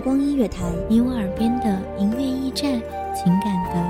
[0.00, 2.80] 光音乐台，你我耳边的音乐驿站，
[3.14, 3.89] 情感的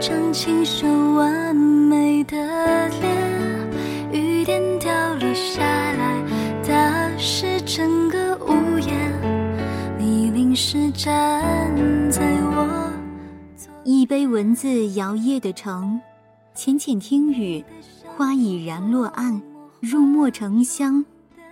[0.00, 3.70] 张清秀完美的脸？
[4.10, 6.24] 雨点掉了下来，
[6.66, 9.12] 打湿整个屋檐。
[9.98, 11.44] 你淋湿站
[12.10, 12.90] 在我
[13.84, 16.00] 一杯文字摇曳的城，
[16.54, 17.62] 浅浅听雨，
[18.16, 19.42] 花已然落岸，
[19.80, 21.04] 入墨成香，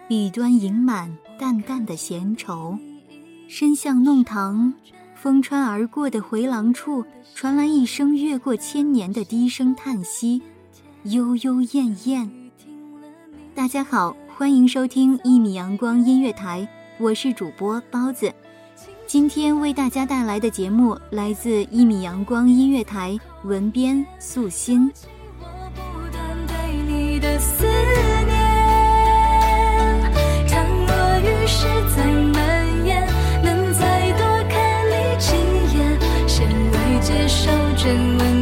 [0.09, 2.79] 笔端盈满淡淡的闲愁。
[3.47, 4.73] 深巷弄堂，
[5.21, 10.41] 风穿而过的回廊处，传来一声越过千年的低声叹息，
[11.03, 12.31] 悠悠燕燕。
[13.53, 16.69] 大家好，欢迎收听一米阳光音乐台，
[16.99, 18.33] 我是主播包子。
[19.09, 24.89] 今天为大家带来的节目来自一米阳光音乐台，文编素心。
[25.41, 25.81] 我不
[26.13, 26.55] 断对
[26.87, 28.37] 你的思念，
[30.47, 32.28] 倘若雨势再
[37.89, 38.38] 问问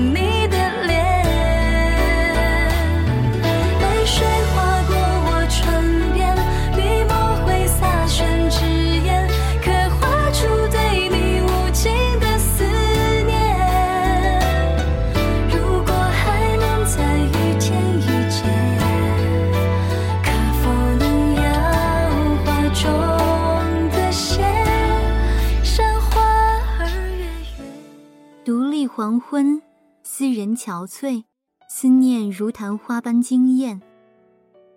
[28.96, 29.60] 黄昏，
[30.02, 31.22] 思人憔悴，
[31.68, 33.82] 思念如昙花般惊艳。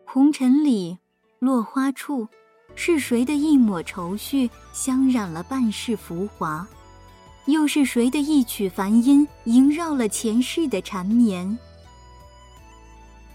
[0.06, 0.98] 红尘里，
[1.40, 2.28] 落花处，
[2.76, 6.68] 是谁的一抹愁绪香染了半世浮华？
[7.46, 11.58] 又是谁的一曲梵音萦绕了前世的缠绵？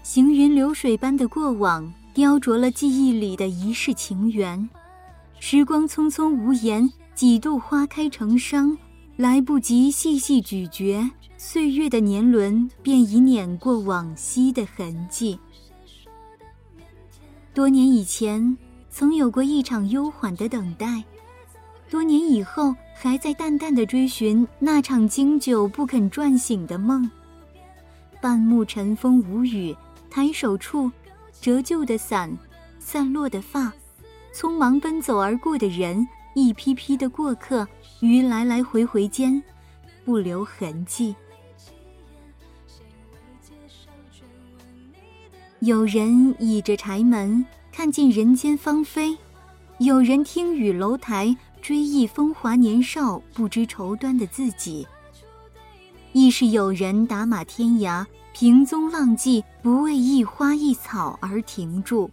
[0.03, 4.69] 行云流水般的过往，雕琢了记忆里的一世情缘。
[5.39, 8.77] 时光匆匆无言，几度花开成伤，
[9.17, 15.39] 来不及细细咀嚼，岁月的年轮便已碾过往昔的痕迹。
[17.53, 18.57] 多年以前，
[18.89, 21.01] 曾有过一场悠缓的等待；
[21.89, 27.09] 多年以后，还在淡淡的追寻那场经久不肯转醒的梦。
[28.19, 29.73] 半目尘风无语，
[30.09, 30.91] 抬手处，
[31.39, 32.37] 折旧的伞，
[32.79, 33.71] 散落的发，
[34.33, 37.65] 匆忙奔走而过的人，一批批的过客，
[38.01, 39.41] 于来来回回间，
[40.03, 41.15] 不留痕迹。
[45.61, 49.17] 有人倚着柴门，看尽人间芳菲；
[49.79, 54.85] 有人听雨楼台，追忆风华年少不知愁端的自己。
[56.11, 62.11] 亦是有人打马天涯，凭踪浪迹，不为一花一草而停住。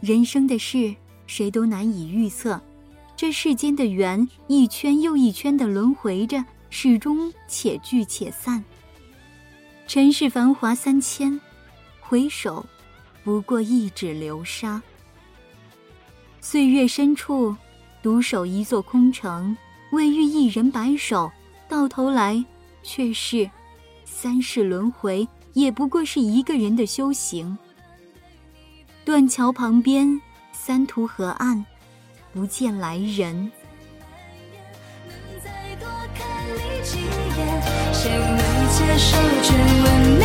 [0.00, 0.94] 人生的事，
[1.26, 2.60] 谁都难以预测。
[3.18, 8.64] 这世间的缘，一圈又一圈的轮回着，始终且聚且散。
[9.88, 11.40] 尘世繁华三千，
[11.98, 12.64] 回首，
[13.24, 14.80] 不过一指流沙。
[16.40, 17.56] 岁月深处，
[18.04, 19.56] 独守一座空城，
[19.90, 21.28] 为遇一人白首，
[21.68, 22.44] 到头来
[22.84, 23.50] 却是
[24.04, 27.58] 三世轮回，也不过是一个人的修行。
[29.04, 30.22] 断桥旁边，
[30.52, 31.66] 三途河岸，
[32.38, 33.50] 不见来人。
[35.08, 35.12] 能
[35.42, 35.50] 再
[35.80, 36.24] 多看
[36.54, 37.10] 你几眼，
[37.92, 38.38] 谁能
[38.70, 39.48] 接受这
[39.82, 39.86] 完
[40.20, 40.22] 美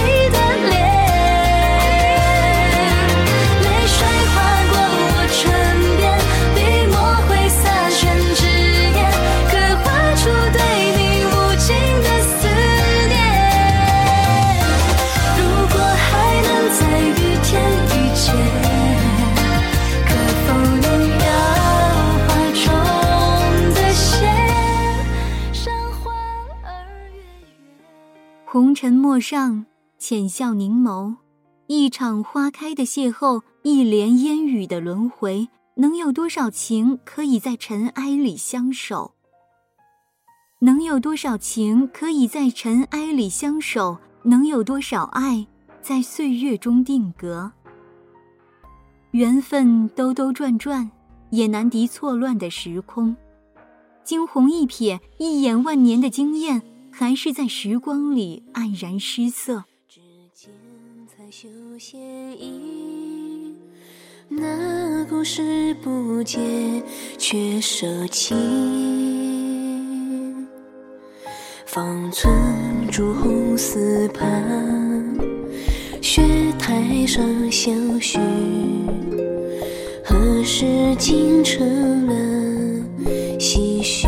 [28.84, 29.66] 红尘陌上，
[29.98, 31.16] 浅笑凝眸，
[31.68, 39.14] 一场花开的邂逅，一帘烟雨的轮回，能有多少情可以在尘埃里相守？
[40.60, 43.98] 能有多少情可以在尘埃里相守？
[44.24, 45.48] 能有多少爱
[45.82, 47.54] 在岁月中定格？
[49.12, 50.92] 缘分兜兜转转，
[51.30, 53.16] 也难敌错乱的时空。
[54.04, 56.62] 惊鸿一瞥，一眼万年的惊艳，
[56.96, 59.64] 还是在时光里黯然失色。
[59.90, 60.00] 指
[60.32, 60.52] 尖
[61.08, 61.50] 才修
[61.80, 62.00] 仙
[62.40, 63.56] 意，
[64.30, 66.40] 那故事不解
[67.18, 68.36] 却舍弃。
[71.66, 72.32] 方寸
[72.92, 75.18] 朱红丝畔，
[76.00, 76.22] 雪
[76.60, 78.20] 台上相许，
[80.06, 82.14] 何时竟成了
[83.40, 84.08] 唏嘘？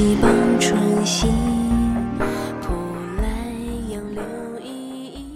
[0.00, 1.26] 年溪傍春熙，
[2.62, 2.72] 浦
[3.18, 3.52] 来
[3.90, 4.22] 杨柳
[4.64, 5.26] 依依。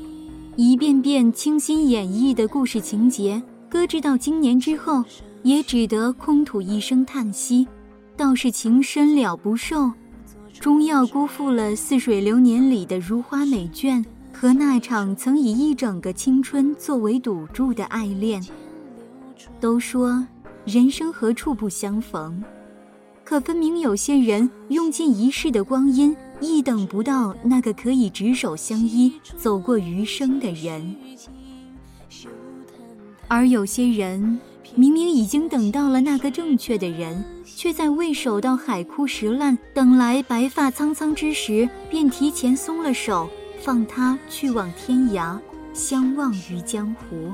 [0.57, 5.05] 一遍遍清新演绎的故事情节，搁置到今年之后，
[5.43, 7.69] 也只得空吐一声叹息。
[8.17, 9.93] 倒是情深了不受，
[10.59, 14.03] 终要辜负了《似水流年》里的如花美眷
[14.33, 18.43] 和那场曾以一整个青春作为赌注的爱恋。
[19.61, 20.27] 都说
[20.65, 22.43] 人生何处不相逢，
[23.25, 30.94] 可分明有些人用尽一世的光阴，亦等不到那个可以执手相依、走过余生的人。
[33.26, 34.38] 而有些人
[34.75, 43.29] 明明已经等到了那个正确的人，却在未守到海枯石烂、等来白发苍苍之时，便提前松了手，
[43.62, 45.38] 放他去往天涯，
[45.73, 47.32] 相忘于江湖。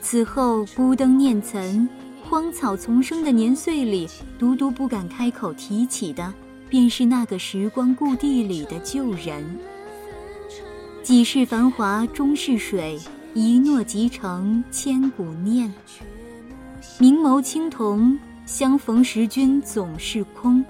[0.00, 1.88] 此后孤灯念岑，
[2.28, 6.32] 荒草丛生的年岁里，独独不敢开口提起的，
[6.68, 9.44] 便是那个时光故地里的旧人。
[11.02, 12.98] 几世繁华终是水，
[13.34, 15.72] 一诺即成千古念。
[16.98, 20.64] 明眸青铜，相逢时君总是空。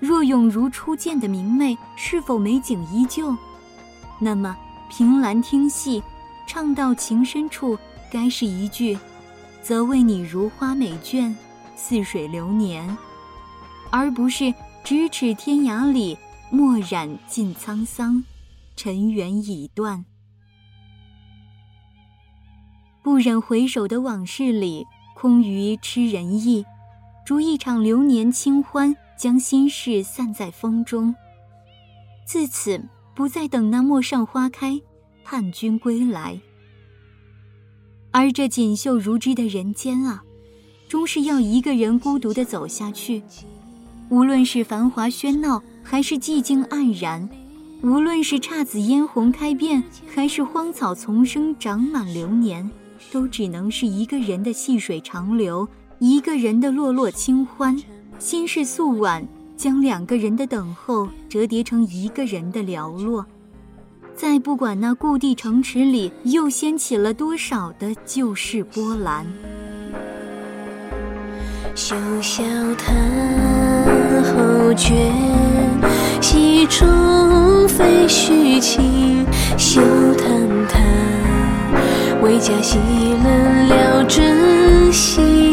[0.00, 3.34] 若永如初见的明媚，是否美景依旧？
[4.18, 4.56] 那么
[4.90, 6.02] 凭栏听戏，
[6.48, 7.78] 唱到情深处，
[8.10, 8.98] 该是一句
[9.62, 11.34] “则为你如花美眷，
[11.76, 12.96] 似水流年”，
[13.90, 14.52] 而不是
[14.84, 16.18] “咫尺天涯里，
[16.50, 18.24] 墨染尽沧桑，
[18.74, 20.04] 尘缘已断”。
[23.02, 26.64] 不忍回首的往事里，空余痴人意，
[27.24, 31.14] 逐一场流年清欢，将心事散在风中。
[32.24, 34.80] 自此，不再等那陌上花开，
[35.24, 36.40] 盼君归来。
[38.12, 40.22] 而这锦绣如织的人间啊，
[40.86, 43.22] 终是要一个人孤独的走下去。
[44.10, 47.26] 无论是繁华喧闹，还是寂静黯然；
[47.82, 52.70] 无论是姹紫嫣红开遍，还是荒草丛生长满流年，
[53.10, 55.66] 都只能是一个人的细水长流，
[55.98, 57.74] 一个人的落落清欢。
[58.18, 59.26] 心事素晚，
[59.56, 63.24] 将两个人的等候折叠成一个人的寥落。
[64.22, 69.26] 再不管那故地城池里又掀起了多少的旧事波澜。
[71.74, 72.44] 休笑
[72.78, 72.94] 叹
[74.22, 75.10] 后觉，
[76.20, 79.26] 戏中非虚情。
[79.58, 79.82] 休
[80.14, 80.28] 叹
[80.68, 80.80] 叹，
[82.22, 82.78] 为佳戏
[83.24, 85.51] 冷了真心。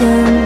[0.00, 0.39] 声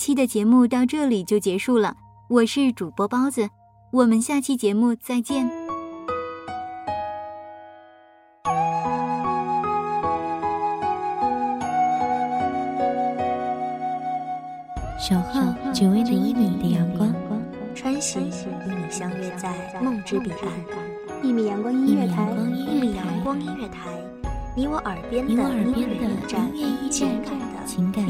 [0.00, 1.94] 期的节目到这里就结束了。
[2.30, 3.50] 我是主播包子，
[3.92, 5.46] 我们下期节目再见。
[14.98, 15.42] 守候
[15.74, 17.12] 只为那一米的阳光，
[17.74, 19.52] 穿行与你相约在
[19.82, 20.40] 梦之彼岸。
[21.22, 22.26] 一米阳光音乐台，
[22.56, 23.90] 一米阳光音乐台，
[24.56, 26.50] 你我耳边的音乐驿站，
[27.66, 28.09] 情感的